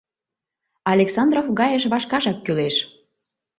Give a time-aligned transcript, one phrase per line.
[0.93, 2.75] Александров-Гайыш вашкашак кӱлеш!